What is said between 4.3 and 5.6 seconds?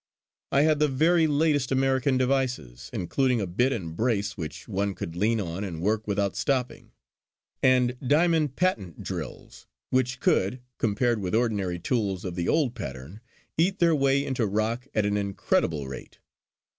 which one could lean